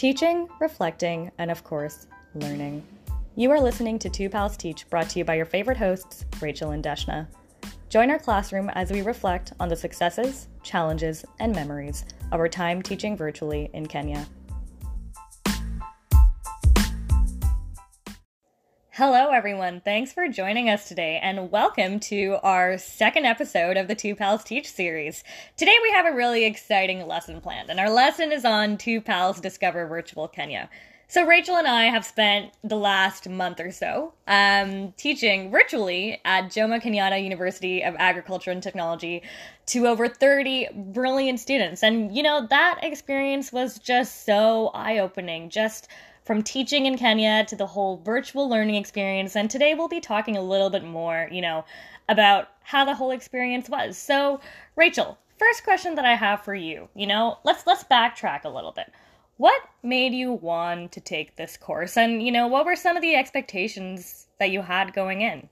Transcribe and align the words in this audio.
teaching, 0.00 0.48
reflecting, 0.60 1.30
and 1.36 1.50
of 1.50 1.62
course, 1.62 2.06
learning. 2.34 2.82
You 3.36 3.50
are 3.50 3.60
listening 3.60 3.98
to 3.98 4.08
Two 4.08 4.30
Pals 4.30 4.56
Teach, 4.56 4.88
brought 4.88 5.10
to 5.10 5.18
you 5.18 5.26
by 5.26 5.34
your 5.34 5.44
favorite 5.44 5.76
hosts, 5.76 6.24
Rachel 6.40 6.70
and 6.70 6.82
Deshna. 6.82 7.26
Join 7.90 8.10
our 8.10 8.18
classroom 8.18 8.70
as 8.70 8.90
we 8.90 9.02
reflect 9.02 9.52
on 9.60 9.68
the 9.68 9.76
successes, 9.76 10.48
challenges, 10.62 11.22
and 11.38 11.54
memories 11.54 12.06
of 12.32 12.40
our 12.40 12.48
time 12.48 12.80
teaching 12.80 13.14
virtually 13.14 13.68
in 13.74 13.84
Kenya. 13.84 14.26
Hello, 19.00 19.30
everyone. 19.30 19.80
Thanks 19.80 20.12
for 20.12 20.28
joining 20.28 20.68
us 20.68 20.86
today, 20.86 21.18
and 21.22 21.50
welcome 21.50 22.00
to 22.00 22.36
our 22.42 22.76
second 22.76 23.24
episode 23.24 23.78
of 23.78 23.88
the 23.88 23.94
Two 23.94 24.14
Pals 24.14 24.44
Teach 24.44 24.70
series. 24.70 25.24
Today, 25.56 25.74
we 25.82 25.90
have 25.92 26.04
a 26.04 26.14
really 26.14 26.44
exciting 26.44 27.06
lesson 27.06 27.40
planned, 27.40 27.70
and 27.70 27.80
our 27.80 27.88
lesson 27.88 28.30
is 28.30 28.44
on 28.44 28.76
Two 28.76 29.00
Pals 29.00 29.40
Discover 29.40 29.86
Virtual 29.86 30.28
Kenya. 30.28 30.68
So, 31.08 31.24
Rachel 31.24 31.56
and 31.56 31.66
I 31.66 31.84
have 31.84 32.04
spent 32.04 32.52
the 32.62 32.76
last 32.76 33.26
month 33.26 33.58
or 33.58 33.70
so 33.70 34.12
um, 34.28 34.92
teaching 34.98 35.50
virtually 35.50 36.20
at 36.26 36.50
Jomo 36.50 36.78
Kenyatta 36.78 37.24
University 37.24 37.82
of 37.82 37.96
Agriculture 37.98 38.50
and 38.50 38.62
Technology 38.62 39.22
to 39.68 39.86
over 39.86 40.08
30 40.08 40.68
brilliant 40.74 41.40
students. 41.40 41.82
And, 41.82 42.14
you 42.14 42.22
know, 42.22 42.46
that 42.50 42.80
experience 42.82 43.50
was 43.50 43.78
just 43.78 44.26
so 44.26 44.68
eye 44.74 44.98
opening, 44.98 45.48
just 45.48 45.88
from 46.30 46.44
teaching 46.44 46.86
in 46.86 46.96
Kenya 46.96 47.44
to 47.44 47.56
the 47.56 47.66
whole 47.66 47.96
virtual 48.04 48.48
learning 48.48 48.76
experience. 48.76 49.34
And 49.34 49.50
today 49.50 49.74
we'll 49.74 49.88
be 49.88 49.98
talking 49.98 50.36
a 50.36 50.40
little 50.40 50.70
bit 50.70 50.84
more, 50.84 51.28
you 51.32 51.40
know, 51.40 51.64
about 52.08 52.50
how 52.62 52.84
the 52.84 52.94
whole 52.94 53.10
experience 53.10 53.68
was. 53.68 53.98
So, 53.98 54.40
Rachel, 54.76 55.18
first 55.40 55.64
question 55.64 55.96
that 55.96 56.04
I 56.04 56.14
have 56.14 56.44
for 56.44 56.54
you, 56.54 56.88
you 56.94 57.08
know, 57.08 57.38
let's 57.42 57.66
let's 57.66 57.82
backtrack 57.82 58.44
a 58.44 58.48
little 58.48 58.70
bit 58.70 58.92
what 59.38 59.60
made 59.82 60.12
you 60.12 60.30
want 60.34 60.92
to 60.92 61.00
take 61.00 61.34
this 61.34 61.56
course 61.56 61.96
and 61.96 62.22
you 62.22 62.30
know 62.30 62.46
what 62.46 62.66
were 62.66 62.76
some 62.76 62.94
of 62.94 63.00
the 63.00 63.14
expectations 63.14 64.26
that 64.38 64.50
you 64.50 64.60
had 64.60 64.92
going 64.92 65.22
in 65.22 65.48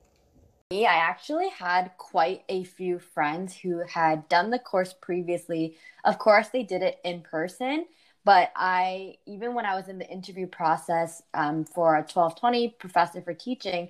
I 0.71 0.83
actually 0.83 1.49
had 1.49 1.89
quite 1.97 2.43
a 2.47 2.63
few 2.63 2.99
friends 2.99 3.57
who 3.57 3.81
had 3.87 4.29
done 4.29 4.51
the 4.51 4.59
course 4.59 4.93
previously. 4.93 5.75
Of 6.05 6.19
course, 6.19 6.49
they 6.49 6.61
did 6.61 6.83
it 6.83 6.99
in 7.03 7.21
person, 7.21 7.87
but 8.25 8.51
I, 8.55 9.15
even 9.25 9.53
when 9.53 9.65
I 9.65 9.75
was 9.75 9.87
in 9.87 9.99
the 9.99 10.09
interview 10.09 10.47
process 10.47 11.21
um, 11.33 11.65
for 11.65 11.95
a 11.95 11.99
1220 11.99 12.75
professor 12.79 13.21
for 13.21 13.33
teaching, 13.33 13.89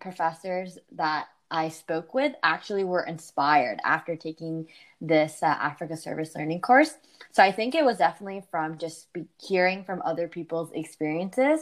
professors 0.00 0.78
that 0.92 1.28
I 1.50 1.68
spoke 1.68 2.12
with 2.12 2.32
actually 2.42 2.84
were 2.84 3.04
inspired 3.04 3.80
after 3.84 4.16
taking 4.16 4.66
this 5.00 5.42
uh, 5.42 5.46
Africa 5.46 5.96
Service 5.96 6.34
Learning 6.34 6.60
course. 6.60 6.94
So 7.32 7.42
I 7.42 7.52
think 7.52 7.74
it 7.74 7.84
was 7.84 7.98
definitely 7.98 8.42
from 8.50 8.78
just 8.78 9.08
hearing 9.40 9.84
from 9.84 10.02
other 10.04 10.26
people's 10.26 10.72
experiences. 10.72 11.60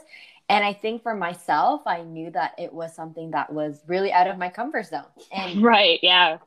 And 0.49 0.65
I 0.65 0.73
think 0.73 1.03
for 1.03 1.15
myself, 1.15 1.83
I 1.87 2.03
knew 2.03 2.31
that 2.31 2.53
it 2.59 2.73
was 2.73 2.95
something 2.95 3.31
that 3.33 3.53
was 3.53 3.83
really 3.87 4.13
out 4.13 4.27
of 4.27 4.39
my 4.39 4.49
comfort 4.49 4.87
zone. 4.87 5.05
And 5.33 5.63
right, 5.63 5.99
yeah. 6.03 6.39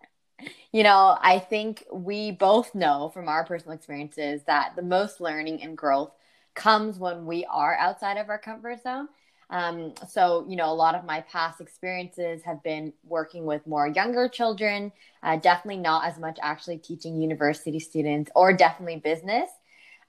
You 0.72 0.84
know, 0.84 1.18
I 1.22 1.40
think 1.40 1.86
we 1.92 2.32
both 2.32 2.76
know 2.76 3.10
from 3.14 3.30
our 3.30 3.46
personal 3.46 3.76
experiences 3.76 4.44
that 4.48 4.76
the 4.76 4.82
most 4.82 5.22
learning 5.22 5.64
and 5.64 5.78
growth 5.78 6.12
comes 6.56 7.00
when 7.00 7.26
we 7.26 7.46
are 7.46 7.76
outside 7.78 8.18
of 8.18 8.30
our 8.30 8.38
comfort 8.38 8.84
zone. 8.84 9.08
Um, 9.50 9.94
so, 10.10 10.45
you 10.50 10.58
know, 10.58 10.70
a 10.70 10.73
lot 10.73 10.94
of 10.94 11.06
my 11.06 11.22
past 11.22 11.62
experiences 11.62 12.44
have 12.44 12.62
been 12.64 12.92
working 13.06 13.45
with 13.45 13.66
more 13.66 13.88
younger 13.88 14.28
children, 14.28 14.92
uh, 15.23 15.38
definitely 15.38 15.82
not 15.82 16.04
as 16.06 16.20
much 16.20 16.38
actually 16.42 16.80
teaching 16.80 17.22
university 17.22 17.80
students 17.80 18.30
or 18.36 18.52
definitely 18.52 18.98
business. 18.98 19.50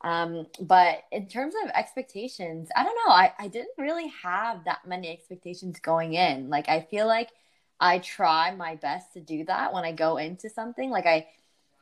Um, 0.01 0.47
but 0.61 1.05
in 1.13 1.29
terms 1.29 1.55
of 1.63 1.71
expectations, 1.71 2.69
I 2.75 2.83
don't 2.83 2.97
know. 3.07 3.13
I, 3.13 3.33
I 3.39 3.49
didn't 3.49 3.79
really 3.79 4.09
have 4.23 4.65
that 4.65 4.87
many 4.87 5.09
expectations 5.09 5.79
going 5.81 6.15
in. 6.15 6.49
Like, 6.49 6.69
I 6.69 6.81
feel 6.81 7.07
like 7.07 7.31
I 7.81 7.99
try 7.99 8.55
my 8.55 8.77
best 8.77 9.13
to 9.15 9.21
do 9.21 9.45
that 9.45 9.73
when 9.73 9.85
I 9.85 9.93
go 9.93 10.17
into 10.17 10.49
something. 10.51 10.91
Like, 10.91 11.07
I, 11.07 11.29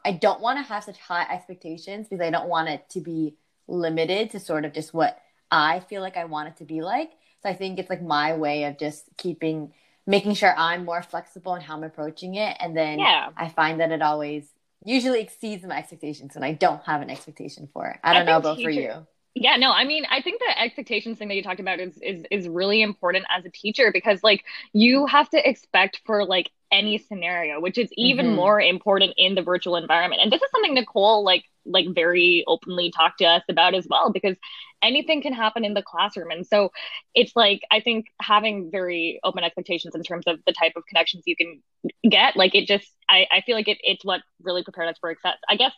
I 0.05 0.13
don't 0.13 0.41
want 0.41 0.59
to 0.59 0.63
have 0.63 0.85
such 0.85 0.99
high 0.99 1.27
expectations 1.31 2.09
because 2.09 2.25
I 2.25 2.31
don't 2.31 2.49
want 2.49 2.69
it 2.69 2.89
to 2.91 3.01
be 3.01 3.37
limited 3.69 4.31
to 4.31 4.41
sort 4.41 4.65
of 4.65 4.73
just 4.73 4.95
what 4.95 5.19
I 5.51 5.81
feel 5.81 6.03
like 6.03 6.17
I 6.17 6.25
want 6.25 6.49
it 6.49 6.57
to 6.59 6.65
be 6.65 6.83
like. 6.83 7.11
So 7.43 7.49
I 7.49 7.55
think 7.55 7.79
it's 7.79 7.91
like 7.91 8.03
my 8.03 8.35
way 8.35 8.65
of 8.65 8.79
just 8.79 9.05
keeping 9.17 9.73
making 10.07 10.35
sure 10.35 10.55
I'm 10.57 10.85
more 10.85 11.03
flexible 11.03 11.55
in 11.57 11.63
how 11.63 11.77
I'm 11.77 11.83
approaching 11.83 12.37
it. 12.37 12.57
And 12.61 12.77
then 12.77 13.01
yeah. 13.01 13.31
I 13.37 13.49
find 13.49 13.81
that 13.81 13.91
it 13.91 14.03
always 14.03 14.47
usually 14.85 15.21
exceeds 15.21 15.65
my 15.65 15.79
expectations 15.79 16.35
when 16.35 16.45
I 16.45 16.53
don't 16.53 16.83
have 16.85 17.03
an 17.03 17.11
expectation 17.11 17.69
for 17.73 17.89
it. 17.89 17.99
I 18.05 18.15
don't 18.15 18.23
I 18.23 18.25
know 18.27 18.39
about 18.39 18.61
for 18.61 18.71
you. 18.71 19.07
Yeah, 19.39 19.57
no, 19.57 19.71
I 19.71 19.85
mean, 19.85 20.05
I 20.11 20.23
think 20.23 20.41
the 20.41 20.59
expectations 20.59 21.19
thing 21.19 21.29
that 21.29 21.35
you 21.35 21.43
talked 21.43 21.61
about 21.61 21.79
is 21.79 21.99
is 22.01 22.25
is 22.31 22.49
really 22.49 22.81
important 22.81 23.27
as 23.29 23.45
a 23.45 23.51
teacher 23.51 23.91
because 23.93 24.23
like 24.23 24.43
you 24.73 25.05
have 25.05 25.29
to 25.29 25.49
expect 25.49 26.01
for 26.07 26.25
like 26.25 26.51
any 26.73 26.97
scenario, 26.97 27.61
which 27.61 27.77
is 27.77 27.91
even 27.99 28.29
mm-hmm. 28.29 28.37
more 28.37 28.59
important 28.63 29.13
in 29.19 29.35
the 29.35 29.43
virtual 29.43 29.77
environment. 29.77 30.23
And 30.23 30.33
this 30.33 30.41
is 30.41 30.51
something 30.51 30.73
Nicole 30.73 31.23
like 31.23 31.45
like 31.67 31.85
very 31.95 32.45
openly 32.47 32.91
talked 32.91 33.19
to 33.19 33.27
us 33.27 33.43
about 33.51 33.75
as 33.75 33.87
well 33.91 34.11
because 34.11 34.37
anything 34.83 35.21
can 35.21 35.35
happen 35.35 35.67
in 35.67 35.75
the 35.75 35.83
classroom. 35.83 36.31
And 36.31 36.47
so 36.47 36.71
it's 37.15 37.37
like 37.37 37.61
I 37.71 37.81
think 37.81 38.07
having 38.23 38.71
very 38.71 39.21
open 39.23 39.45
expectations 39.45 39.95
in 39.95 40.03
terms 40.03 40.25
of 40.27 40.39
the 40.47 40.55
type 40.55 40.73
of 40.77 40.87
connections 40.87 41.25
you 41.27 41.37
can 41.37 41.63
get, 42.11 42.37
like 42.37 42.55
it 42.55 42.67
just 42.67 42.91
I, 43.07 43.27
I 43.31 43.43
feel 43.43 43.55
like 43.55 43.69
it, 43.69 43.77
it's 43.83 44.03
what 44.03 44.23
really 44.43 44.65
prepared 44.65 44.89
us 44.89 44.97
for 44.99 45.11
success. 45.11 45.37
I 45.47 45.57
guess 45.57 45.73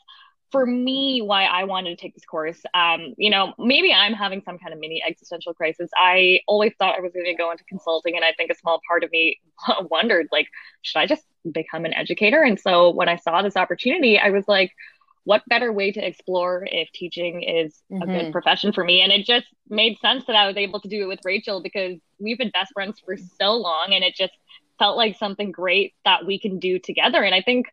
for 0.51 0.65
me 0.65 1.21
why 1.21 1.45
i 1.45 1.65
wanted 1.65 1.91
to 1.91 1.97
take 1.97 2.15
this 2.15 2.25
course 2.25 2.61
um, 2.75 3.15
you 3.17 3.31
know 3.31 3.53
maybe 3.59 3.93
i'm 3.93 4.13
having 4.13 4.43
some 4.45 4.59
kind 4.59 4.73
of 4.73 4.81
mini 4.81 5.03
existential 5.07 5.55
crisis 5.55 5.91
i 5.97 6.41
always 6.47 6.73
thought 6.79 6.97
i 6.97 7.01
was 7.01 7.13
going 7.13 7.27
to 7.27 7.35
go 7.35 7.51
into 7.51 7.65
consulting 7.65 8.17
and 8.17 8.25
i 8.25 8.33
think 8.37 8.51
a 8.51 8.55
small 8.55 8.81
part 8.89 9.05
of 9.05 9.11
me 9.11 9.41
wondered 9.91 10.27
like 10.33 10.49
should 10.83 10.99
i 10.99 11.07
just 11.07 11.23
become 11.53 11.85
an 11.85 11.95
educator 11.95 12.43
and 12.43 12.59
so 12.59 12.91
when 12.91 13.09
i 13.09 13.17
saw 13.17 13.43
this 13.43 13.57
opportunity 13.57 14.19
i 14.19 14.31
was 14.31 14.45
like 14.49 14.73
what 15.25 15.43
better 15.47 15.71
way 15.71 15.93
to 15.93 16.07
explore 16.07 16.67
if 16.71 16.91
teaching 16.93 17.43
is 17.43 17.83
mm-hmm. 17.93 18.03
a 18.03 18.07
good 18.07 18.15
mm-hmm. 18.15 18.33
profession 18.33 18.73
for 18.73 18.83
me 18.83 19.03
and 19.03 19.13
it 19.13 19.27
just 19.27 19.47
made 19.69 19.99
sense 19.99 20.25
that 20.27 20.37
i 20.37 20.47
was 20.47 20.57
able 20.57 20.81
to 20.81 20.89
do 20.89 21.03
it 21.03 21.07
with 21.07 21.21
rachel 21.25 21.63
because 21.63 21.99
we've 22.19 22.39
been 22.39 22.51
best 22.51 22.73
friends 22.73 23.01
for 23.05 23.17
so 23.39 23.53
long 23.53 23.89
and 23.93 24.03
it 24.03 24.15
just 24.15 24.33
felt 24.79 24.97
like 24.97 25.19
something 25.19 25.51
great 25.51 25.93
that 26.05 26.25
we 26.25 26.39
can 26.39 26.59
do 26.59 26.79
together 26.79 27.23
and 27.23 27.35
i 27.35 27.43
think 27.43 27.67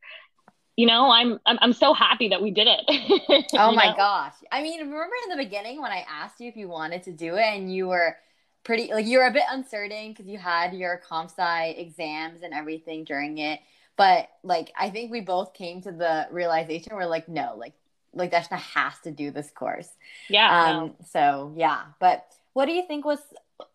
you 0.76 0.86
know, 0.86 1.10
I'm 1.10 1.40
I'm, 1.46 1.58
I'm 1.62 1.74
so 1.74 1.94
happy 1.94 2.30
that 2.30 2.42
we 2.42 2.52
did 2.52 2.68
it. 2.70 3.46
oh 3.54 3.72
my 3.72 3.88
know? 3.88 3.96
gosh. 3.96 4.34
I 4.52 4.62
mean, 4.62 4.80
remember 4.80 5.16
in 5.24 5.38
the 5.38 5.44
beginning 5.44 5.82
when 5.82 5.92
I 5.92 6.06
asked 6.10 6.40
you 6.40 6.50
if 6.50 6.58
you 6.58 6.68
wanted 6.68 7.04
to 7.04 7.12
do 7.12 7.36
it 7.36 7.46
and 7.46 7.74
you 7.74 7.88
were 7.88 8.18
pretty 8.64 8.92
like 8.94 9.06
you 9.06 9.20
were 9.20 9.28
a 9.28 9.32
bit 9.32 9.44
uncertain 9.50 10.10
because 10.10 10.28
you 10.28 10.38
had 10.38 10.74
your 10.74 10.98
comp 10.98 11.30
sci 11.30 11.70
exams 11.70 12.42
and 12.42 12.54
everything 12.54 13.06
during 13.06 13.38
it. 13.38 13.62
But 13.96 14.30
like 14.44 14.74
I 14.78 14.90
think 14.90 15.12
we 15.12 15.22
both 15.22 15.54
came 15.54 15.82
to 15.82 15.92
the 15.92 16.28
realization 16.32 16.96
we're 16.96 17.06
like, 17.06 17.30
no, 17.30 17.56
like 17.58 17.74
like 18.14 18.32
Deshna 18.32 18.58
has 18.58 18.94
to 19.04 19.12
do 19.12 19.32
this 19.32 19.50
course. 19.52 19.90
Yeah. 20.30 20.50
Um 20.50 20.88
no. 20.88 20.96
so 21.10 21.54
yeah. 21.56 21.84
But 22.00 22.26
what 22.52 22.66
do 22.66 22.74
you 22.74 22.86
think 22.86 23.06
was 23.06 23.20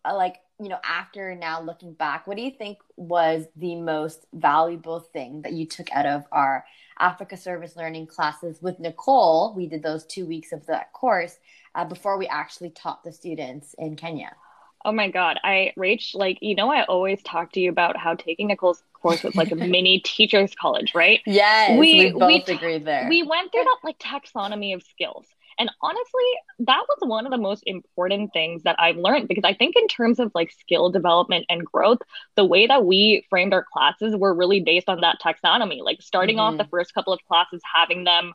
uh, 0.05 0.15
like 0.15 0.37
you 0.59 0.69
know 0.69 0.79
after 0.83 1.33
now 1.33 1.61
looking 1.61 1.93
back 1.93 2.27
what 2.27 2.37
do 2.37 2.43
you 2.43 2.51
think 2.51 2.77
was 2.95 3.47
the 3.55 3.75
most 3.75 4.27
valuable 4.33 4.99
thing 4.99 5.41
that 5.41 5.53
you 5.53 5.65
took 5.65 5.91
out 5.91 6.05
of 6.05 6.25
our 6.31 6.63
Africa 6.99 7.37
Service 7.37 7.75
Learning 7.75 8.07
classes 8.07 8.61
with 8.61 8.79
Nicole. 8.79 9.53
We 9.55 9.67
did 9.67 9.83
those 9.83 10.05
two 10.05 10.25
weeks 10.25 10.51
of 10.51 10.65
that 10.67 10.93
course 10.93 11.37
uh, 11.75 11.85
before 11.85 12.17
we 12.17 12.27
actually 12.27 12.69
taught 12.71 13.03
the 13.03 13.11
students 13.11 13.75
in 13.77 13.95
Kenya. 13.95 14.35
Oh 14.83 14.91
my 14.91 15.09
God. 15.09 15.39
I, 15.43 15.73
Rach, 15.77 16.15
like, 16.15 16.39
you 16.41 16.55
know, 16.55 16.71
I 16.71 16.83
always 16.85 17.21
talk 17.21 17.51
to 17.53 17.59
you 17.59 17.69
about 17.69 17.97
how 17.97 18.15
taking 18.15 18.47
Nicole's 18.47 18.83
course 18.93 19.23
was 19.23 19.35
like 19.35 19.51
a 19.51 19.55
mini 19.55 19.99
teacher's 19.99 20.55
college, 20.55 20.93
right? 20.95 21.21
Yes, 21.25 21.79
we, 21.79 21.93
we 21.93 22.11
both 22.11 22.47
we, 22.47 22.53
agreed 22.55 22.85
there. 22.85 23.07
We 23.09 23.23
went 23.23 23.51
through 23.51 23.63
that 23.63 23.77
like 23.83 23.99
taxonomy 23.99 24.73
of 24.73 24.83
skills. 24.83 25.25
And 25.61 25.69
honestly, 25.79 26.23
that 26.61 26.83
was 26.89 27.07
one 27.07 27.27
of 27.27 27.31
the 27.31 27.37
most 27.37 27.61
important 27.67 28.33
things 28.33 28.63
that 28.63 28.77
I've 28.79 28.97
learned 28.97 29.27
because 29.27 29.43
I 29.43 29.53
think, 29.53 29.75
in 29.75 29.87
terms 29.87 30.17
of 30.17 30.31
like 30.33 30.49
skill 30.49 30.89
development 30.89 31.45
and 31.49 31.63
growth, 31.63 31.99
the 32.35 32.43
way 32.43 32.65
that 32.65 32.83
we 32.83 33.27
framed 33.29 33.53
our 33.53 33.63
classes 33.71 34.15
were 34.15 34.33
really 34.33 34.61
based 34.61 34.89
on 34.89 35.01
that 35.01 35.19
taxonomy. 35.23 35.83
Like 35.83 36.01
starting 36.01 36.37
mm-hmm. 36.37 36.55
off 36.55 36.57
the 36.57 36.67
first 36.71 36.95
couple 36.95 37.13
of 37.13 37.19
classes, 37.27 37.61
having 37.71 38.05
them 38.05 38.33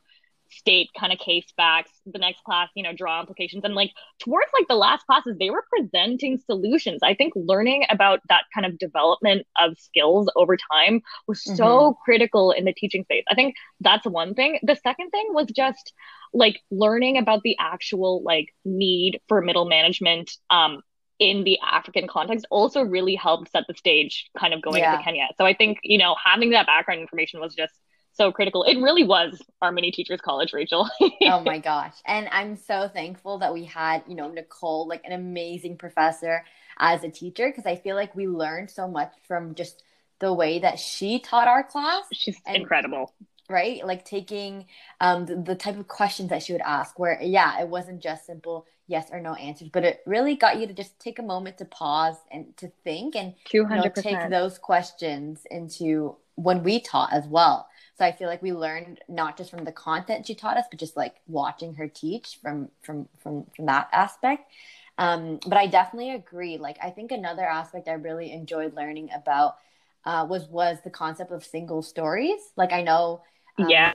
state 0.50 0.90
kind 0.98 1.12
of 1.12 1.19
case 1.19 1.46
facts 1.56 1.90
the 2.06 2.19
next 2.19 2.43
class 2.44 2.69
you 2.75 2.82
know 2.82 2.93
draw 2.93 3.20
implications 3.20 3.64
and 3.64 3.75
like 3.75 3.90
towards 4.19 4.48
like 4.58 4.69
the 4.69 4.75
last 4.75 5.04
classes 5.06 5.37
they 5.38 5.50
were 5.50 5.64
presenting 5.70 6.38
solutions 6.46 7.00
i 7.02 7.14
think 7.14 7.32
learning 7.37 7.84
about 7.90 8.20
that 8.28 8.44
kind 8.54 8.66
of 8.66 8.78
development 8.78 9.46
of 9.60 9.76
skills 9.78 10.31
over 10.37 10.56
time 10.72 11.00
was 11.26 11.43
so 11.43 11.64
mm-hmm. 11.64 11.98
critical 12.04 12.52
in 12.52 12.64
the 12.64 12.72
teaching 12.72 13.02
space 13.04 13.25
i 13.31 13.34
think 13.34 13.54
that's 13.81 14.06
one 14.06 14.34
thing 14.34 14.58
the 14.62 14.76
second 14.76 15.10
thing 15.10 15.26
was 15.31 15.46
just 15.46 15.93
like 16.32 16.60
learning 16.70 17.16
about 17.16 17.42
the 17.42 17.56
actual 17.58 18.22
like 18.22 18.54
need 18.64 19.20
for 19.28 19.40
middle 19.40 19.69
management 19.69 20.31
um 20.50 20.81
in 21.19 21.44
the 21.44 21.58
African 21.60 22.06
context 22.06 22.46
also 22.50 22.82
really 22.82 23.14
helped 23.14 23.50
set 23.50 23.64
the 23.66 23.75
stage 23.75 24.31
kind 24.38 24.52
of 24.52 24.60
going 24.60 24.82
yeah. 24.82 24.92
into 24.92 25.04
Kenya. 25.04 25.28
So 25.38 25.46
I 25.46 25.54
think, 25.54 25.78
you 25.82 25.99
know, 25.99 26.14
having 26.22 26.50
that 26.50 26.66
background 26.66 27.00
information 27.00 27.40
was 27.40 27.54
just 27.54 27.72
so 28.16 28.32
critical. 28.32 28.62
It 28.64 28.80
really 28.80 29.04
was 29.04 29.40
our 29.60 29.70
mini 29.70 29.90
teachers 29.90 30.20
college, 30.20 30.52
Rachel. 30.52 30.88
oh 31.22 31.40
my 31.40 31.58
gosh. 31.58 31.94
And 32.06 32.28
I'm 32.32 32.56
so 32.56 32.88
thankful 32.88 33.38
that 33.38 33.52
we 33.52 33.64
had, 33.64 34.02
you 34.08 34.14
know, 34.14 34.30
Nicole, 34.30 34.88
like 34.88 35.04
an 35.04 35.12
amazing 35.12 35.76
professor 35.76 36.44
as 36.78 37.04
a 37.04 37.10
teacher, 37.10 37.48
because 37.48 37.66
I 37.66 37.76
feel 37.76 37.94
like 37.94 38.14
we 38.14 38.26
learned 38.26 38.70
so 38.70 38.88
much 38.88 39.12
from 39.26 39.54
just 39.54 39.82
the 40.18 40.32
way 40.32 40.58
that 40.60 40.78
she 40.78 41.18
taught 41.18 41.48
our 41.48 41.62
class. 41.62 42.04
She's 42.12 42.38
and, 42.46 42.56
incredible. 42.56 43.12
Right? 43.48 43.86
Like 43.86 44.04
taking 44.04 44.66
um, 45.00 45.26
the, 45.26 45.36
the 45.36 45.54
type 45.54 45.78
of 45.78 45.86
questions 45.86 46.30
that 46.30 46.42
she 46.42 46.52
would 46.52 46.62
ask, 46.62 46.98
where, 46.98 47.20
yeah, 47.22 47.60
it 47.60 47.68
wasn't 47.68 48.02
just 48.02 48.26
simple 48.26 48.66
yes 48.88 49.08
or 49.10 49.20
no 49.20 49.34
answers, 49.34 49.68
but 49.72 49.84
it 49.84 50.00
really 50.06 50.36
got 50.36 50.58
you 50.58 50.66
to 50.66 50.72
just 50.72 50.98
take 51.00 51.18
a 51.18 51.22
moment 51.22 51.58
to 51.58 51.64
pause 51.64 52.16
and 52.30 52.56
to 52.56 52.70
think 52.84 53.14
and 53.14 53.34
200%. 53.52 53.52
You 53.52 53.66
know, 53.66 53.82
take 53.94 54.30
those 54.30 54.58
questions 54.58 55.44
into 55.50 56.16
when 56.36 56.62
we 56.62 56.80
taught 56.80 57.12
as 57.12 57.26
well. 57.26 57.68
So 57.98 58.04
I 58.04 58.12
feel 58.12 58.28
like 58.28 58.43
we 58.43 58.52
learned 58.52 59.00
not 59.08 59.38
just 59.38 59.50
from 59.50 59.64
the 59.64 59.72
content 59.72 60.26
she 60.26 60.34
taught 60.34 60.56
us, 60.58 60.66
but 60.70 60.78
just 60.78 60.96
like 60.96 61.16
watching 61.26 61.75
her 61.75 61.88
teach 61.88 62.38
from 62.43 62.69
from 62.82 63.08
from 63.19 63.46
from 63.56 63.66
that 63.66 63.88
aspect. 63.93 64.50
Um, 64.98 65.40
but 65.46 65.56
I 65.56 65.66
definitely 65.66 66.10
agree. 66.12 66.58
Like 66.58 66.76
I 66.82 66.90
think 66.90 67.10
another 67.10 67.44
aspect 67.44 67.88
I 67.88 67.93
really 67.93 68.32
enjoyed 68.32 68.75
learning 68.75 69.10
about 69.14 69.56
uh, 70.04 70.26
was 70.28 70.46
was 70.48 70.78
the 70.84 70.90
concept 70.90 71.32
of 71.32 71.44
single 71.44 71.82
stories. 71.82 72.40
Like 72.56 72.72
I 72.72 72.82
know, 72.82 73.22
um, 73.58 73.69
yeah, 73.69 73.93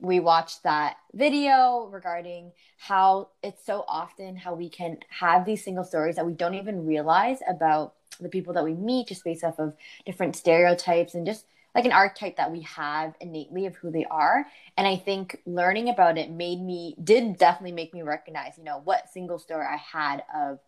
we 0.00 0.20
watched 0.20 0.62
that 0.62 0.96
video 1.12 1.88
regarding 1.92 2.52
how 2.78 3.28
it's 3.42 3.64
so 3.64 3.84
often 3.86 4.36
how 4.36 4.54
we 4.54 4.68
can 4.68 4.98
have 5.08 5.44
these 5.44 5.62
single 5.62 5.84
stories 5.84 6.16
that 6.16 6.26
we 6.26 6.32
don't 6.32 6.54
even 6.54 6.86
realize 6.86 7.38
about 7.48 7.94
the 8.20 8.28
people 8.28 8.54
that 8.54 8.64
we 8.64 8.74
meet 8.74 9.08
just 9.08 9.24
based 9.24 9.44
off 9.44 9.58
of 9.58 9.74
different 10.06 10.36
stereotypes 10.36 11.14
and 11.14 11.26
just 11.26 11.46
like 11.74 11.84
an 11.84 11.92
archetype 11.92 12.36
that 12.36 12.50
we 12.50 12.62
have 12.62 13.14
innately 13.20 13.66
of 13.66 13.76
who 13.76 13.90
they 13.90 14.04
are. 14.10 14.46
And 14.76 14.86
I 14.86 14.96
think 14.96 15.40
learning 15.46 15.88
about 15.88 16.18
it 16.18 16.30
made 16.30 16.60
me, 16.60 16.96
did 17.02 17.38
definitely 17.38 17.72
make 17.72 17.94
me 17.94 18.02
recognize, 18.02 18.54
you 18.58 18.64
know, 18.64 18.80
what 18.82 19.08
single 19.12 19.38
story 19.38 19.66
I 19.66 19.76
had 19.76 20.22
of 20.34 20.58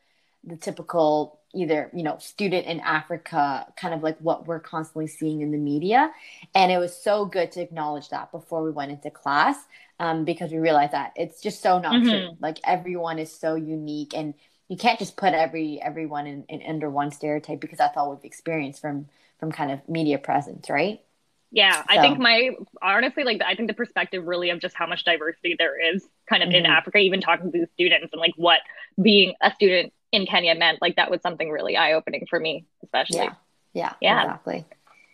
the 0.44 0.56
typical 0.56 1.40
either, 1.54 1.90
you 1.93 2.02
know, 2.02 2.16
student 2.19 2.66
in 2.66 2.81
Africa, 2.81 3.66
kind 3.76 3.94
of 3.94 4.02
like 4.02 4.19
what 4.19 4.46
we're 4.46 4.60
constantly 4.60 5.06
seeing 5.06 5.43
in 5.43 5.50
the 5.50 5.58
media. 5.58 6.10
And 6.54 6.72
it 6.72 6.78
was 6.78 6.96
so 6.96 7.26
good 7.26 7.52
to 7.52 7.60
acknowledge 7.60 8.08
that 8.08 8.32
before 8.32 8.62
we 8.62 8.70
went 8.70 8.90
into 8.90 9.10
class 9.10 9.56
um, 10.00 10.25
because 10.25 10.50
we 10.50 10.58
realized 10.58 10.93
that 10.93 11.12
it's 11.16 11.40
just 11.40 11.62
so 11.62 11.78
not 11.78 11.94
mm-hmm. 11.94 12.08
true. 12.08 12.37
Like 12.40 12.58
everyone 12.64 13.19
is 13.19 13.32
so 13.32 13.54
unique 13.54 14.14
and 14.14 14.34
you 14.72 14.78
can't 14.78 14.98
just 14.98 15.19
put 15.19 15.34
every 15.34 15.78
everyone 15.82 16.26
in, 16.26 16.44
in 16.48 16.62
under 16.66 16.88
one 16.88 17.10
stereotype 17.10 17.60
because 17.60 17.76
that's 17.76 17.94
all 17.94 18.14
we've 18.14 18.24
experienced 18.24 18.80
from 18.80 19.06
from 19.38 19.52
kind 19.52 19.70
of 19.70 19.86
media 19.86 20.16
presence, 20.16 20.70
right? 20.70 21.02
Yeah, 21.50 21.82
so. 21.82 21.84
I 21.88 22.00
think 22.00 22.19
my 22.19 22.52
honestly, 22.80 23.22
like 23.22 23.42
I 23.44 23.54
think 23.54 23.69
the 23.69 23.74
perspective 23.74 24.26
really 24.26 24.48
of 24.48 24.60
just 24.60 24.74
how 24.74 24.86
much 24.86 25.04
diversity 25.04 25.56
there 25.58 25.78
is 25.94 26.02
kind 26.26 26.42
of 26.42 26.48
mm-hmm. 26.48 26.64
in 26.64 26.66
Africa, 26.66 26.96
even 26.96 27.20
talking 27.20 27.52
to 27.52 27.66
students 27.74 28.14
and 28.14 28.20
like 28.20 28.32
what 28.36 28.60
being 29.00 29.34
a 29.42 29.52
student 29.52 29.92
in 30.10 30.24
Kenya 30.24 30.54
meant, 30.54 30.80
like 30.80 30.96
that 30.96 31.10
was 31.10 31.20
something 31.20 31.50
really 31.50 31.76
eye 31.76 31.92
opening 31.92 32.26
for 32.30 32.40
me, 32.40 32.64
especially. 32.82 33.18
Yeah. 33.18 33.34
yeah, 33.75 33.92
yeah, 34.00 34.22
exactly. 34.22 34.64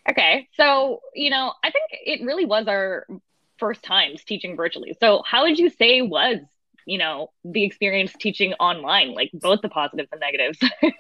Okay, 0.09 0.49
so 0.57 1.01
you 1.17 1.31
know, 1.31 1.53
I 1.65 1.73
think 1.73 1.85
it 1.91 2.25
really 2.25 2.45
was 2.45 2.69
our 2.69 3.09
first 3.57 3.83
times 3.83 4.23
teaching 4.23 4.55
virtually. 4.55 4.97
So, 5.01 5.25
how 5.27 5.43
would 5.43 5.59
you 5.59 5.69
say 5.69 6.01
was 6.01 6.39
you 6.89 6.97
know 6.97 7.31
the 7.45 7.65
experience 7.65 8.15
teaching 8.19 8.55
online 8.55 9.13
like 9.13 9.31
both 9.35 9.61
the 9.61 9.69
positives 9.69 10.09
and 10.11 10.21
negatives. 10.21 10.59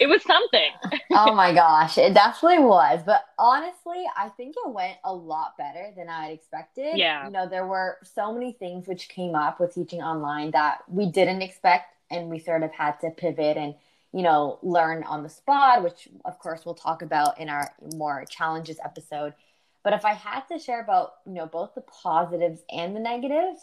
It 0.00 0.08
was 0.08 0.22
something. 0.24 0.70
Oh 1.12 1.34
my 1.34 1.52
gosh 1.62 1.98
it 1.98 2.14
definitely 2.14 2.64
was 2.64 3.02
but 3.04 3.24
honestly 3.38 4.02
i 4.16 4.28
think 4.30 4.56
it 4.56 4.72
went 4.72 4.96
a 5.04 5.14
lot 5.14 5.56
better 5.58 5.92
than 5.96 6.08
i 6.08 6.24
had 6.24 6.32
expected. 6.32 6.96
Yeah. 6.96 7.26
You 7.26 7.30
know 7.30 7.48
there 7.48 7.66
were 7.66 7.98
so 8.02 8.32
many 8.32 8.52
things 8.52 8.88
which 8.88 9.08
came 9.08 9.34
up 9.34 9.60
with 9.60 9.74
teaching 9.74 10.02
online 10.02 10.50
that 10.52 10.78
we 10.88 11.06
didn't 11.06 11.42
expect 11.42 11.94
and 12.10 12.30
we 12.30 12.38
sort 12.38 12.62
of 12.62 12.72
had 12.72 12.98
to 13.00 13.10
pivot 13.10 13.58
and 13.58 13.74
you 14.12 14.22
know 14.22 14.58
learn 14.62 15.04
on 15.04 15.22
the 15.22 15.28
spot 15.28 15.82
which 15.84 16.08
of 16.24 16.38
course 16.38 16.64
we'll 16.64 16.74
talk 16.74 17.02
about 17.02 17.38
in 17.38 17.50
our 17.50 17.70
more 17.94 18.24
challenges 18.28 18.78
episode. 18.82 19.34
But 19.82 19.92
if 19.92 20.06
i 20.06 20.14
had 20.14 20.40
to 20.50 20.58
share 20.58 20.80
about 20.80 21.16
you 21.26 21.34
know 21.34 21.46
both 21.46 21.74
the 21.74 21.82
positives 21.82 22.62
and 22.70 22.96
the 22.96 23.00
negatives 23.00 23.60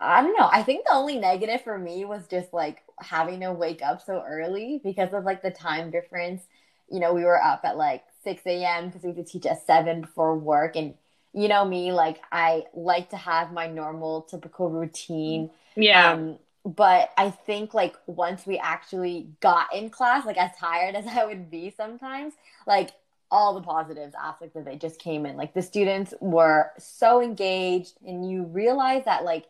I 0.00 0.22
don't 0.22 0.38
know. 0.38 0.48
I 0.50 0.62
think 0.62 0.84
the 0.84 0.92
only 0.92 1.18
negative 1.18 1.62
for 1.62 1.78
me 1.78 2.04
was 2.04 2.26
just 2.26 2.52
like 2.52 2.82
having 3.00 3.40
to 3.40 3.52
wake 3.52 3.82
up 3.82 4.02
so 4.04 4.22
early 4.26 4.80
because 4.82 5.12
of 5.12 5.24
like 5.24 5.42
the 5.42 5.50
time 5.50 5.90
difference. 5.90 6.42
You 6.90 7.00
know, 7.00 7.14
we 7.14 7.24
were 7.24 7.42
up 7.42 7.60
at 7.64 7.76
like 7.76 8.04
6 8.24 8.42
a.m. 8.46 8.86
because 8.86 9.02
we 9.02 9.10
had 9.10 9.16
to 9.16 9.24
teach 9.24 9.46
at 9.46 9.64
7 9.66 10.02
before 10.02 10.36
work. 10.36 10.76
And 10.76 10.94
you 11.32 11.48
know 11.48 11.64
me, 11.64 11.92
like 11.92 12.20
I 12.30 12.64
like 12.74 13.10
to 13.10 13.16
have 13.16 13.52
my 13.52 13.66
normal, 13.66 14.22
typical 14.22 14.70
routine. 14.70 15.50
Yeah. 15.76 16.12
Um, 16.12 16.38
but 16.64 17.10
I 17.16 17.30
think 17.30 17.74
like 17.74 17.96
once 18.06 18.46
we 18.46 18.58
actually 18.58 19.28
got 19.40 19.74
in 19.74 19.90
class, 19.90 20.24
like 20.24 20.38
as 20.38 20.50
tired 20.58 20.94
as 20.96 21.06
I 21.06 21.24
would 21.24 21.50
be 21.50 21.72
sometimes, 21.76 22.34
like 22.66 22.90
all 23.30 23.54
the 23.54 23.60
positives 23.60 24.14
aspects 24.20 24.54
of 24.54 24.66
it 24.66 24.80
just 24.80 25.00
came 25.00 25.26
in. 25.26 25.36
Like 25.36 25.54
the 25.54 25.62
students 25.62 26.14
were 26.20 26.70
so 26.78 27.20
engaged, 27.20 27.94
and 28.06 28.28
you 28.30 28.44
realize 28.44 29.04
that 29.06 29.24
like 29.24 29.46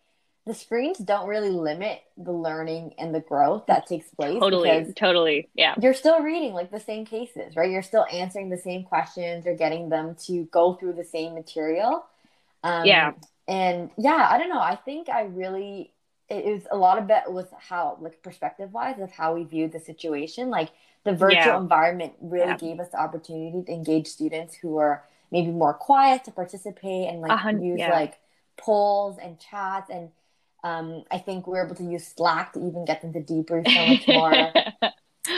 the 0.46 0.54
screens 0.54 0.98
don't 0.98 1.26
really 1.26 1.50
limit 1.50 2.02
the 2.18 2.32
learning 2.32 2.94
and 2.98 3.14
the 3.14 3.20
growth 3.20 3.64
that 3.66 3.86
takes 3.86 4.08
place. 4.08 4.38
Totally, 4.38 4.92
totally, 4.94 5.48
yeah. 5.54 5.74
You're 5.80 5.94
still 5.94 6.20
reading 6.20 6.52
like 6.52 6.70
the 6.70 6.80
same 6.80 7.06
cases, 7.06 7.56
right? 7.56 7.70
You're 7.70 7.82
still 7.82 8.06
answering 8.12 8.50
the 8.50 8.58
same 8.58 8.84
questions. 8.84 9.46
You're 9.46 9.56
getting 9.56 9.88
them 9.88 10.16
to 10.26 10.44
go 10.52 10.74
through 10.74 10.94
the 10.94 11.04
same 11.04 11.34
material. 11.34 12.04
Um, 12.62 12.84
yeah, 12.84 13.12
and 13.48 13.90
yeah, 13.96 14.28
I 14.30 14.38
don't 14.38 14.50
know. 14.50 14.60
I 14.60 14.76
think 14.76 15.08
I 15.08 15.22
really 15.22 15.92
it 16.28 16.44
was 16.44 16.62
a 16.70 16.76
lot 16.76 16.98
of 16.98 17.10
it 17.10 17.32
was 17.32 17.46
how 17.58 17.98
like 18.00 18.22
perspective 18.22 18.72
wise 18.72 18.98
of 19.00 19.10
how 19.10 19.34
we 19.34 19.44
viewed 19.44 19.72
the 19.72 19.80
situation. 19.80 20.50
Like 20.50 20.70
the 21.04 21.12
virtual 21.12 21.40
yeah. 21.40 21.58
environment 21.58 22.14
really 22.20 22.46
yeah. 22.46 22.56
gave 22.56 22.80
us 22.80 22.88
the 22.90 23.00
opportunity 23.00 23.62
to 23.64 23.72
engage 23.72 24.06
students 24.06 24.54
who 24.54 24.78
are 24.78 25.04
maybe 25.30 25.50
more 25.50 25.74
quiet 25.74 26.24
to 26.24 26.30
participate 26.30 27.08
and 27.08 27.20
like 27.20 27.30
uh-huh, 27.30 27.50
use 27.50 27.78
yeah. 27.78 27.90
like 27.90 28.18
polls 28.56 29.18
and 29.20 29.38
chats 29.38 29.90
and 29.90 30.10
um, 30.64 31.04
I 31.10 31.18
think 31.18 31.46
we 31.46 31.52
were 31.52 31.64
able 31.64 31.76
to 31.76 31.84
use 31.84 32.06
Slack 32.06 32.54
to 32.54 32.58
even 32.58 32.86
get 32.86 33.02
them 33.02 33.12
to 33.12 33.20
debrief 33.20 33.68
so 33.68 33.86
much 33.86 34.08
more. 34.08 34.30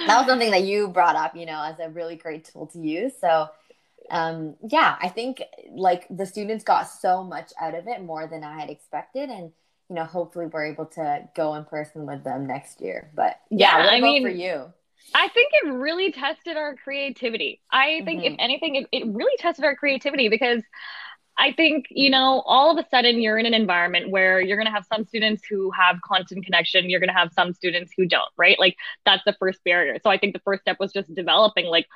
that 0.06 0.18
was 0.18 0.26
something 0.26 0.52
that 0.52 0.62
you 0.62 0.86
brought 0.88 1.16
up, 1.16 1.36
you 1.36 1.46
know, 1.46 1.62
as 1.62 1.80
a 1.80 1.90
really 1.90 2.14
great 2.14 2.44
tool 2.44 2.68
to 2.68 2.78
use. 2.78 3.12
So, 3.20 3.48
um, 4.08 4.54
yeah, 4.70 4.96
I 5.02 5.08
think 5.08 5.42
like 5.72 6.06
the 6.08 6.26
students 6.26 6.62
got 6.62 6.84
so 6.84 7.24
much 7.24 7.52
out 7.60 7.74
of 7.74 7.88
it 7.88 8.02
more 8.02 8.28
than 8.28 8.44
I 8.44 8.60
had 8.60 8.70
expected, 8.70 9.28
and 9.28 9.50
you 9.88 9.96
know, 9.96 10.04
hopefully 10.04 10.46
we're 10.46 10.66
able 10.66 10.86
to 10.86 11.28
go 11.34 11.56
in 11.56 11.64
person 11.64 12.06
with 12.06 12.22
them 12.22 12.46
next 12.46 12.80
year. 12.80 13.10
But 13.12 13.40
yeah, 13.50 13.84
yeah 13.84 13.90
I 13.90 14.00
mean, 14.00 14.22
for 14.22 14.30
you. 14.30 14.72
I 15.12 15.28
think 15.28 15.52
it 15.54 15.72
really 15.72 16.12
tested 16.12 16.56
our 16.56 16.76
creativity. 16.76 17.60
I 17.70 18.02
think, 18.04 18.22
mm-hmm. 18.22 18.34
if 18.34 18.36
anything, 18.38 18.74
it, 18.76 18.86
it 18.92 19.06
really 19.06 19.36
tested 19.38 19.64
our 19.64 19.76
creativity 19.76 20.28
because 20.28 20.62
I 21.38 21.52
think, 21.52 21.86
you 21.90 22.10
know, 22.10 22.42
all 22.46 22.70
of 22.70 22.84
a 22.84 22.88
sudden 22.88 23.20
you're 23.20 23.38
in 23.38 23.46
an 23.46 23.54
environment 23.54 24.10
where 24.10 24.40
you're 24.40 24.56
going 24.56 24.66
to 24.66 24.72
have 24.72 24.86
some 24.86 25.04
students 25.04 25.44
who 25.48 25.70
have 25.72 26.00
constant 26.02 26.44
connection. 26.44 26.88
You're 26.88 27.00
going 27.00 27.08
to 27.12 27.14
have 27.14 27.32
some 27.32 27.52
students 27.52 27.92
who 27.96 28.06
don't, 28.06 28.30
right? 28.36 28.58
Like 28.58 28.76
that's 29.04 29.22
the 29.26 29.34
first 29.38 29.62
barrier. 29.64 29.98
So 30.02 30.10
I 30.10 30.18
think 30.18 30.32
the 30.32 30.40
first 30.40 30.62
step 30.62 30.78
was 30.80 30.92
just 30.92 31.14
developing 31.14 31.66
like 31.66 31.86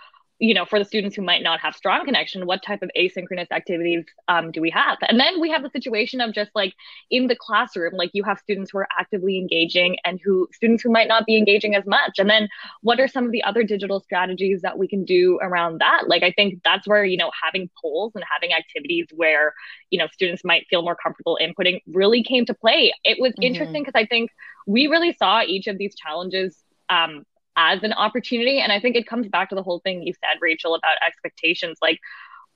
you 0.41 0.55
know, 0.55 0.65
for 0.65 0.79
the 0.79 0.87
students 0.87 1.15
who 1.15 1.21
might 1.21 1.43
not 1.43 1.61
have 1.61 1.77
strong 1.77 2.03
connection, 2.07 2.47
what 2.47 2.63
type 2.63 2.81
of 2.83 2.91
asynchronous 2.99 3.51
activities 3.53 4.07
um, 4.27 4.51
do 4.51 4.63
we 4.63 4.71
have? 4.71 4.97
And 5.03 5.21
then 5.21 5.39
we 5.39 5.51
have 5.51 5.63
the 5.63 5.69
situation 5.69 6.23
of 6.23 6.33
just 6.33 6.51
like 6.55 6.73
in 7.11 7.27
the 7.27 7.37
classroom, 7.37 7.93
like 7.93 8.11
you 8.15 8.25
have 8.25 8.39
students 8.39 8.71
who 8.71 8.79
are 8.79 8.89
actively 8.99 9.37
engaging 9.37 9.99
and 10.03 10.19
who 10.25 10.49
students 10.53 10.83
who 10.83 10.91
might 10.91 11.09
not 11.09 11.27
be 11.27 11.37
engaging 11.37 11.75
as 11.75 11.85
much. 11.85 12.19
And 12.19 12.31
then 12.31 12.49
what 12.81 12.99
are 12.99 13.07
some 13.07 13.27
of 13.27 13.33
the 13.33 13.45
other 13.45 13.63
digital 13.63 14.01
strategies 14.01 14.63
that 14.63 14.79
we 14.79 14.89
can 14.89 15.05
do 15.05 15.39
around 15.43 15.79
that? 15.83 16.05
Like, 16.09 16.23
I 16.23 16.33
think 16.33 16.63
that's 16.65 16.89
where, 16.89 17.05
you 17.05 17.19
know, 17.19 17.31
having 17.45 17.69
polls 17.81 18.13
and 18.15 18.25
having 18.33 18.55
activities 18.55 19.09
where, 19.13 19.53
you 19.91 19.99
know, 19.99 20.07
students 20.11 20.43
might 20.43 20.67
feel 20.71 20.81
more 20.83 20.97
comfortable 20.97 21.39
inputting 21.41 21.81
really 21.87 22.23
came 22.23 22.47
to 22.47 22.55
play. 22.55 22.95
It 23.05 23.19
was 23.21 23.33
mm-hmm. 23.33 23.43
interesting 23.43 23.83
because 23.83 23.95
I 23.95 24.07
think 24.07 24.31
we 24.67 24.87
really 24.87 25.13
saw 25.13 25.43
each 25.43 25.67
of 25.67 25.77
these 25.77 25.95
challenges 25.95 26.57
um, 26.89 27.25
as 27.61 27.83
an 27.83 27.93
opportunity. 27.93 28.59
And 28.59 28.73
I 28.73 28.81
think 28.81 28.97
it 28.97 29.07
comes 29.07 29.29
back 29.29 29.51
to 29.51 29.55
the 29.55 29.63
whole 29.63 29.81
thing 29.81 30.03
you 30.03 30.15
said, 30.15 30.39
Rachel, 30.41 30.75
about 30.75 30.97
expectations. 31.07 31.79
Like, 31.83 31.99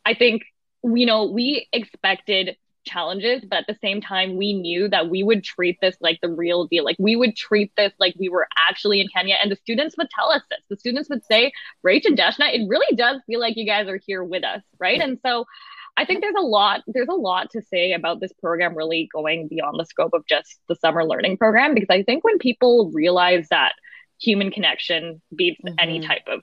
I 0.07 0.15
think, 0.15 0.45
you 0.83 1.05
know, 1.05 1.27
we 1.27 1.69
expected 1.73 2.57
challenges, 2.87 3.43
but 3.49 3.61
at 3.61 3.67
the 3.67 3.77
same 3.83 4.01
time, 4.01 4.37
we 4.37 4.55
knew 4.55 4.89
that 4.89 5.09
we 5.09 5.23
would 5.23 5.45
treat 5.45 5.79
this 5.81 5.97
like 6.01 6.19
the 6.23 6.29
real 6.29 6.67
deal. 6.67 6.85
Like, 6.85 6.97
we 6.99 7.17
would 7.17 7.37
treat 7.37 7.71
this 7.77 7.93
like 7.99 8.15
we 8.19 8.31
were 8.31 8.47
actually 8.57 9.01
in 9.01 9.09
Kenya. 9.09 9.37
And 9.43 9.53
the 9.53 9.57
students 9.57 9.95
would 9.99 10.09
tell 10.11 10.31
us 10.31 10.43
this. 10.51 10.61
The 10.71 10.77
students 10.77 11.11
would 11.11 11.25
say, 11.25 11.53
Rach 11.87 12.07
and 12.07 12.19
Deshna, 12.19 12.55
it 12.55 12.67
really 12.69 12.97
does 12.97 13.21
feel 13.27 13.41
like 13.41 13.57
you 13.57 13.67
guys 13.67 13.89
are 13.89 14.01
here 14.07 14.25
with 14.25 14.45
us. 14.45 14.63
Right. 14.79 15.01
And 15.01 15.19
so, 15.25 15.45
I 15.97 16.05
think 16.05 16.23
there's 16.23 16.35
a 16.37 16.43
lot 16.43 16.83
there's 16.89 17.09
a 17.09 17.15
lot 17.15 17.51
to 17.51 17.63
say 17.63 17.93
about 17.93 18.19
this 18.19 18.33
program 18.33 18.77
really 18.77 19.09
going 19.13 19.47
beyond 19.47 19.79
the 19.79 19.87
scope 19.87 20.13
of 20.13 20.27
just 20.27 20.59
the 20.69 20.75
summer 20.75 21.05
learning 21.05 21.37
program 21.37 21.73
because 21.73 21.89
I 21.89 22.03
think 22.03 22.25
when 22.25 22.39
people 22.39 22.91
realize 22.93 23.47
that 23.51 23.75
human 24.21 24.51
connection 24.51 25.21
beats 25.35 25.61
mm-hmm. 25.65 25.75
any 25.79 26.01
type 26.01 26.23
of 26.29 26.41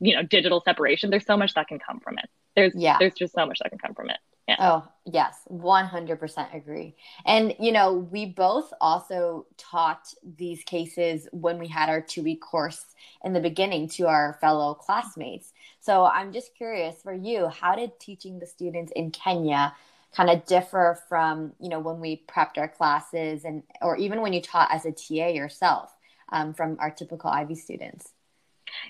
you 0.00 0.14
know 0.14 0.22
digital 0.22 0.60
separation 0.64 1.10
there's 1.10 1.26
so 1.26 1.36
much 1.36 1.54
that 1.54 1.68
can 1.68 1.78
come 1.78 2.00
from 2.00 2.18
it 2.18 2.28
there's 2.56 2.72
yeah 2.74 2.96
there's 2.98 3.14
just 3.14 3.34
so 3.34 3.46
much 3.46 3.58
that 3.62 3.70
can 3.70 3.78
come 3.78 3.94
from 3.94 4.10
it 4.10 4.18
Yeah. 4.46 4.56
Oh, 4.58 4.88
yes, 5.06 5.36
100% 5.50 6.54
agree. 6.54 6.96
And, 7.24 7.54
you 7.58 7.72
know, 7.72 7.94
we 7.94 8.26
both 8.26 8.74
also 8.78 9.46
taught 9.56 10.06
these 10.22 10.62
cases 10.64 11.26
when 11.32 11.58
we 11.58 11.66
had 11.66 11.88
our 11.88 12.02
two 12.02 12.22
week 12.22 12.42
course 12.42 12.84
in 13.24 13.32
the 13.32 13.40
beginning 13.40 13.88
to 13.96 14.06
our 14.06 14.36
fellow 14.42 14.74
classmates. 14.74 15.54
So 15.80 16.04
I'm 16.04 16.30
just 16.30 16.54
curious 16.54 17.00
for 17.02 17.14
you, 17.14 17.48
how 17.48 17.74
did 17.74 17.98
teaching 17.98 18.38
the 18.38 18.46
students 18.46 18.92
in 18.94 19.12
Kenya 19.12 19.74
kind 20.14 20.28
of 20.28 20.44
differ 20.44 21.00
from, 21.08 21.54
you 21.58 21.70
know, 21.70 21.80
when 21.80 21.98
we 21.98 22.24
prepped 22.28 22.58
our 22.58 22.68
classes 22.68 23.44
and, 23.46 23.62
or 23.80 23.96
even 23.96 24.20
when 24.20 24.34
you 24.34 24.42
taught 24.42 24.68
as 24.70 24.84
a 24.84 24.92
TA 24.92 25.28
yourself 25.28 25.93
um, 26.34 26.52
from 26.52 26.76
our 26.80 26.90
typical 26.90 27.30
Ivy 27.30 27.54
students? 27.54 28.12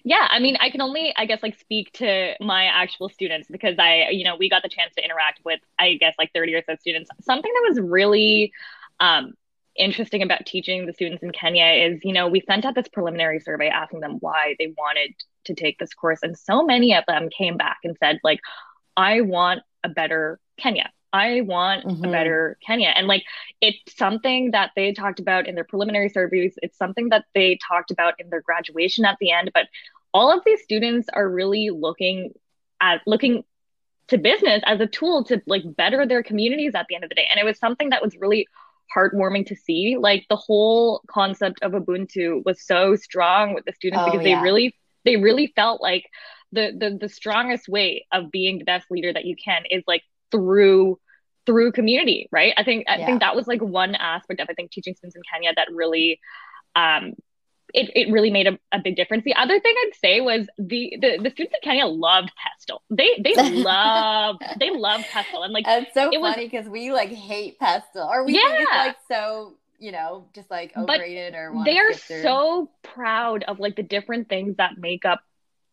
yeah 0.03 0.27
i 0.31 0.39
mean 0.39 0.57
i 0.61 0.71
can 0.71 0.81
only 0.81 1.13
i 1.17 1.27
guess 1.27 1.43
like 1.43 1.59
speak 1.59 1.93
to 1.93 2.35
my 2.41 2.65
actual 2.65 3.09
students 3.09 3.49
because 3.51 3.77
i 3.79 4.09
you 4.11 4.25
know 4.25 4.37
we 4.37 4.49
got 4.49 4.63
the 4.63 4.69
chance 4.69 4.95
to 4.95 5.05
interact 5.05 5.41
with 5.45 5.61
i 5.79 5.95
guess 5.95 6.15
like 6.19 6.31
30 6.35 6.55
or 6.55 6.63
so 6.67 6.75
students 6.77 7.11
something 7.21 7.53
that 7.53 7.69
was 7.69 7.81
really 7.81 8.53
um, 9.01 9.33
interesting 9.77 10.23
about 10.23 10.47
teaching 10.47 10.87
the 10.87 10.93
students 10.93 11.23
in 11.23 11.33
kenya 11.33 11.67
is 11.67 12.01
you 12.05 12.13
know 12.13 12.29
we 12.29 12.41
sent 12.41 12.65
out 12.65 12.75
this 12.75 12.89
preliminary 12.89 13.41
survey 13.41 13.69
asking 13.69 14.01
them 14.01 14.17
why 14.21 14.55
they 14.59 14.73
wanted 14.79 15.13
to 15.45 15.55
take 15.55 15.79
this 15.79 15.93
course 15.95 16.21
and 16.23 16.39
so 16.39 16.65
many 16.65 16.95
of 16.95 17.05
them 17.07 17.29
came 17.37 17.57
back 17.57 17.79
and 17.85 17.97
said 17.99 18.19
like 18.23 18.41
i 18.97 19.21
want 19.21 19.61
a 19.83 19.89
better 19.89 20.39
kenya 20.59 20.91
I 21.15 21.43
want 21.43 21.87
mm-hmm. 21.87 22.05
a 22.05 22.11
better 22.11 22.59
Kenya. 22.67 22.89
And 22.89 23.07
like 23.07 23.23
it's 23.61 23.97
something 23.97 24.51
that 24.51 24.73
they 24.75 24.93
talked 24.93 25.21
about 25.21 25.47
in 25.47 25.55
their 25.55 25.65
preliminary 25.65 26.09
surveys. 26.09 26.55
It's 26.61 26.77
something 26.77 27.11
that 27.11 27.25
they 27.35 27.57
talked 27.67 27.93
about 27.93 28.15
in 28.19 28.31
their 28.31 28.43
graduation 28.43 29.05
at 29.05 29.17
the 29.21 29.31
end. 29.31 29.53
But 29.55 29.69
all 30.13 30.37
of 30.37 30.43
these 30.45 30.61
students 30.63 31.09
are 31.15 31.29
really 31.29 31.71
looking 31.71 32.33
at 32.81 33.01
looking 33.07 33.45
to 34.09 34.19
business 34.19 34.61
as 34.67 34.81
a 34.81 34.89
tool 34.89 35.23
to 35.25 35.41
like 35.47 35.63
better 35.65 36.05
their 36.05 36.25
communities 36.25 36.73
at 36.75 36.87
the 36.89 36.97
end 36.97 37.05
of 37.05 37.11
the 37.11 37.15
day. 37.15 37.29
And 37.31 37.39
it 37.39 37.45
was 37.45 37.61
something 37.61 37.91
that 37.91 38.03
was 38.03 38.17
really 38.17 38.49
heartwarming 38.95 39.47
to 39.47 39.57
see. 39.57 39.97
Like 39.97 40.27
the 40.29 40.37
whole 40.37 41.01
concept 41.09 41.63
of 41.63 41.73
Ubuntu 41.73 42.45
was 42.45 42.61
so 42.67 42.97
strong 42.97 43.55
with 43.55 43.65
the 43.65 43.73
students 43.73 44.03
oh, 44.03 44.11
because 44.11 44.27
yeah. 44.27 44.41
they 44.41 44.43
really 44.43 44.75
they 45.05 45.15
really 45.15 45.53
felt 45.55 45.81
like 45.81 46.07
the, 46.51 46.73
the 46.77 46.99
the 47.01 47.09
strongest 47.09 47.69
way 47.69 48.05
of 48.13 48.33
being 48.33 48.59
the 48.59 48.65
best 48.65 48.91
leader 48.91 49.13
that 49.13 49.27
you 49.27 49.37
can 49.37 49.63
is 49.71 49.85
like 49.87 50.03
through 50.33 50.99
through 51.47 51.73
community, 51.73 52.29
right? 52.31 52.55
I 52.57 52.65
think 52.65 52.87
I 52.89 52.97
yeah. 52.97 53.07
think 53.07 53.21
that 53.21 53.37
was 53.37 53.47
like 53.47 53.63
one 53.63 53.95
aspect 53.95 54.41
of 54.41 54.49
I 54.51 54.55
think 54.55 54.71
teaching 54.71 54.95
students 54.95 55.17
in 55.17 55.23
Kenya 55.31 55.53
that 55.57 55.69
really 55.73 56.21
um 56.77 57.15
it, 57.75 57.91
it 57.97 58.13
really 58.13 58.31
made 58.31 58.47
a, 58.47 58.57
a 58.71 58.79
big 58.79 58.95
difference. 58.95 59.25
The 59.25 59.35
other 59.35 59.59
thing 59.59 59.75
I'd 59.77 59.97
say 60.01 60.21
was 60.21 60.47
the, 60.59 60.97
the, 61.01 61.19
the 61.21 61.31
students 61.31 61.57
in 61.61 61.69
Kenya 61.69 61.87
loved 61.87 62.31
pestle. 62.37 62.83
They 62.89 63.09
they 63.23 63.35
love 63.51 64.37
they 64.59 64.71
love 64.71 65.03
pestle 65.11 65.43
and 65.43 65.53
like 65.53 65.65
it's 65.67 65.93
so 65.93 66.11
funny 66.13 66.47
because 66.49 66.69
we 66.69 66.93
like 66.93 67.11
hate 67.11 67.59
pestle 67.59 68.09
or 68.09 68.25
we 68.25 68.35
yeah. 68.35 68.41
think 68.47 68.61
it's 68.61 68.71
like 68.71 68.97
so 69.11 69.57
you 69.81 69.91
know 69.91 70.27
just 70.35 70.51
like 70.51 70.73
overrated 70.77 71.33
but 71.33 71.39
or 71.39 71.65
they 71.65 71.79
are 71.79 71.93
so 71.93 72.71
proud 72.83 73.43
of 73.45 73.59
like 73.59 73.75
the 73.75 73.83
different 73.83 74.29
things 74.29 74.57
that 74.57 74.79
make 74.79 75.05
up 75.05 75.21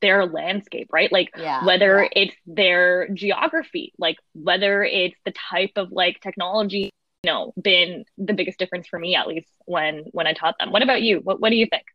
their 0.02 0.26
landscape, 0.26 0.90
right? 0.92 1.12
Like 1.12 1.32
yeah, 1.38 1.66
whether 1.66 2.04
yeah. 2.04 2.10
it's 2.24 2.36
their 2.46 3.08
geography, 3.14 3.94
like 3.98 4.18
whether 4.34 4.84
it's 4.84 5.16
the 5.26 5.34
type 5.52 5.72
of 5.76 5.92
like 5.92 6.20
technology, 6.22 6.90
you 7.24 7.32
know, 7.32 7.54
been 7.62 8.06
the 8.18 8.34
biggest 8.34 8.60
difference 8.60 8.88
for 8.88 9.00
me 9.00 9.16
at 9.16 9.28
least 9.28 9.48
when 9.66 10.06
when 10.12 10.28
I 10.28 10.34
taught 10.34 10.56
them. 10.60 10.72
What 10.72 10.84
about 10.84 11.02
you? 11.02 11.20
What 11.20 11.40
what 11.40 11.50
do 11.50 11.56
you 11.56 11.68
think? 11.68 11.86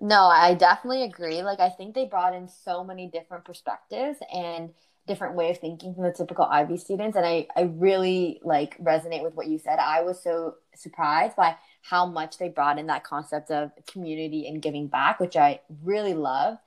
No, 0.00 0.24
I 0.24 0.54
definitely 0.54 1.04
agree. 1.04 1.42
Like 1.42 1.60
I 1.60 1.68
think 1.68 1.94
they 1.94 2.06
brought 2.06 2.34
in 2.34 2.48
so 2.48 2.82
many 2.82 3.08
different 3.08 3.44
perspectives 3.44 4.18
and 4.32 4.70
different 5.06 5.34
way 5.34 5.50
of 5.50 5.58
thinking 5.58 5.94
from 5.94 6.04
the 6.04 6.12
typical 6.12 6.44
Ivey 6.44 6.76
students 6.76 7.16
and 7.16 7.26
I 7.26 7.48
I 7.56 7.62
really 7.62 8.40
like 8.44 8.78
resonate 8.78 9.22
with 9.22 9.34
what 9.34 9.48
you 9.48 9.58
said. 9.58 9.78
I 9.78 10.02
was 10.02 10.22
so 10.22 10.54
surprised 10.74 11.36
by 11.36 11.56
how 11.82 12.06
much 12.06 12.38
they 12.38 12.48
brought 12.48 12.78
in 12.78 12.86
that 12.86 13.04
concept 13.04 13.50
of 13.50 13.72
community 13.86 14.46
and 14.46 14.62
giving 14.62 14.86
back, 14.86 15.18
which 15.18 15.36
I 15.36 15.60
really 15.82 16.14
love. 16.14 16.58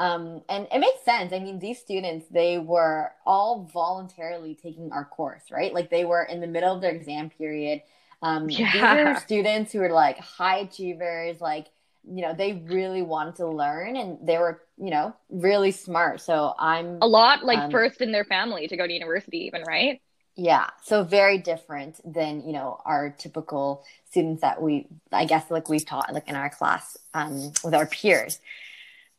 Um, 0.00 0.42
and 0.48 0.66
it 0.72 0.78
makes 0.78 1.04
sense. 1.04 1.32
I 1.32 1.38
mean, 1.38 1.58
these 1.58 1.78
students, 1.78 2.26
they 2.30 2.58
were 2.58 3.12
all 3.26 3.70
voluntarily 3.72 4.54
taking 4.60 4.90
our 4.90 5.04
course, 5.04 5.44
right? 5.50 5.72
Like 5.72 5.90
they 5.90 6.04
were 6.04 6.22
in 6.22 6.40
the 6.40 6.46
middle 6.46 6.74
of 6.74 6.80
their 6.80 6.90
exam 6.90 7.30
period. 7.30 7.82
Um, 8.22 8.48
yeah. 8.48 8.72
These 8.72 8.82
are 8.82 9.20
students 9.20 9.72
who 9.72 9.80
are 9.82 9.92
like 9.92 10.18
high 10.18 10.58
achievers, 10.58 11.40
like, 11.40 11.68
you 12.04 12.22
know, 12.22 12.34
they 12.34 12.54
really 12.66 13.02
wanted 13.02 13.36
to 13.36 13.46
learn 13.46 13.96
and 13.96 14.18
they 14.26 14.38
were, 14.38 14.62
you 14.76 14.90
know, 14.90 15.14
really 15.30 15.70
smart. 15.70 16.20
So 16.20 16.54
I'm 16.58 16.98
a 17.00 17.06
lot 17.06 17.44
like 17.44 17.58
um, 17.58 17.70
first 17.70 18.00
in 18.00 18.12
their 18.12 18.24
family 18.24 18.66
to 18.66 18.76
go 18.76 18.86
to 18.86 18.92
university, 18.92 19.46
even, 19.46 19.62
right? 19.62 20.00
Yeah. 20.34 20.70
So 20.82 21.04
very 21.04 21.38
different 21.38 22.00
than, 22.04 22.46
you 22.46 22.52
know, 22.52 22.80
our 22.84 23.10
typical 23.10 23.84
students 24.10 24.40
that 24.40 24.60
we, 24.60 24.88
I 25.12 25.26
guess, 25.26 25.50
like 25.50 25.68
we've 25.68 25.84
taught 25.84 26.12
like 26.12 26.28
in 26.28 26.34
our 26.34 26.50
class 26.50 26.96
um, 27.14 27.52
with 27.62 27.74
our 27.74 27.86
peers. 27.86 28.40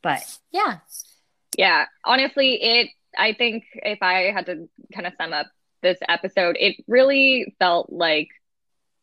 But 0.02 0.22
yeah. 0.50 0.78
Yeah. 1.56 1.86
Honestly, 2.04 2.54
it, 2.62 2.90
I 3.16 3.32
think 3.32 3.64
if 3.74 4.02
I 4.02 4.32
had 4.32 4.46
to 4.46 4.68
kind 4.92 5.06
of 5.06 5.14
sum 5.16 5.32
up 5.32 5.46
this 5.82 5.98
episode, 6.08 6.56
it 6.58 6.76
really 6.88 7.54
felt 7.58 7.90
like 7.90 8.28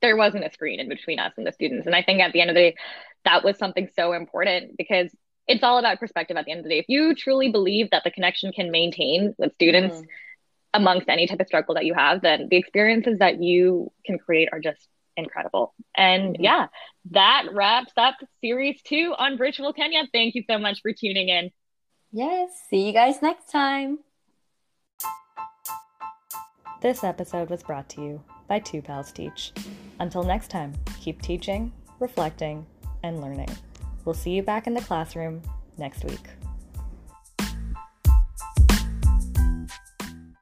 there 0.01 0.17
wasn't 0.17 0.43
a 0.43 0.51
screen 0.51 0.79
in 0.79 0.89
between 0.89 1.19
us 1.19 1.31
and 1.37 1.47
the 1.47 1.51
students. 1.51 1.85
And 1.85 1.95
I 1.95 2.03
think 2.03 2.21
at 2.21 2.33
the 2.33 2.41
end 2.41 2.49
of 2.49 2.55
the 2.55 2.71
day, 2.71 2.75
that 3.25 3.43
was 3.43 3.57
something 3.57 3.89
so 3.95 4.13
important 4.13 4.77
because 4.77 5.13
it's 5.47 5.63
all 5.63 5.77
about 5.79 5.99
perspective 5.99 6.37
at 6.37 6.45
the 6.45 6.51
end 6.51 6.59
of 6.59 6.63
the 6.65 6.69
day. 6.69 6.79
If 6.79 6.85
you 6.87 7.15
truly 7.15 7.51
believe 7.51 7.89
that 7.91 8.03
the 8.03 8.11
connection 8.11 8.51
can 8.51 8.71
maintain 8.71 9.33
with 9.37 9.53
students, 9.53 9.97
mm-hmm 9.97 10.05
amongst 10.73 11.09
any 11.09 11.27
type 11.27 11.39
of 11.39 11.47
struggle 11.47 11.75
that 11.75 11.85
you 11.85 11.93
have, 11.93 12.21
then 12.21 12.47
the 12.49 12.57
experiences 12.57 13.19
that 13.19 13.41
you 13.41 13.91
can 14.05 14.17
create 14.17 14.49
are 14.51 14.59
just 14.59 14.87
incredible. 15.17 15.73
And 15.95 16.35
mm-hmm. 16.35 16.43
yeah, 16.43 16.67
that 17.11 17.47
wraps 17.51 17.93
up 17.97 18.15
series 18.41 18.81
two 18.81 19.13
on 19.17 19.37
Virtual 19.37 19.73
Kenya. 19.73 20.03
Thank 20.13 20.35
you 20.35 20.43
so 20.49 20.57
much 20.57 20.81
for 20.81 20.93
tuning 20.93 21.29
in. 21.29 21.51
Yes. 22.11 22.51
See 22.69 22.85
you 22.85 22.93
guys 22.93 23.21
next 23.21 23.49
time. 23.51 23.99
This 26.81 27.03
episode 27.03 27.49
was 27.49 27.63
brought 27.63 27.89
to 27.89 28.01
you 28.01 28.23
by 28.47 28.59
Two 28.59 28.81
Pals 28.81 29.11
Teach. 29.11 29.53
Until 29.99 30.23
next 30.23 30.49
time, 30.49 30.73
keep 30.99 31.21
teaching, 31.21 31.71
reflecting, 31.99 32.65
and 33.03 33.21
learning. 33.21 33.49
We'll 34.05 34.15
see 34.15 34.31
you 34.31 34.43
back 34.43 34.67
in 34.67 34.73
the 34.73 34.81
classroom 34.81 35.41
next 35.77 36.03
week. 36.03 36.27